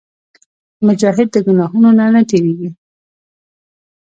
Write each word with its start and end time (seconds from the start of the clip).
مجاهد 0.87 1.27
د 1.31 1.35
ګناهونو 1.47 1.89
نه 2.15 2.21
تېرېږي. 2.29 2.69